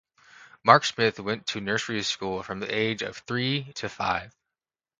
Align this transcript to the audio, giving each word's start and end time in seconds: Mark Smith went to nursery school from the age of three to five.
Mark 0.63 0.83
Smith 0.83 1.19
went 1.19 1.45
to 1.45 1.61
nursery 1.61 2.01
school 2.01 2.41
from 2.41 2.59
the 2.59 2.75
age 2.75 3.03
of 3.03 3.17
three 3.19 3.71
to 3.73 3.87
five. 3.87 4.35